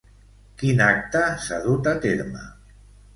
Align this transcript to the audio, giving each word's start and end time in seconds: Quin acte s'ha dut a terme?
Quin 0.61 0.79
acte 0.85 1.21
s'ha 1.43 1.59
dut 1.65 1.91
a 1.91 1.93
terme? 2.07 2.47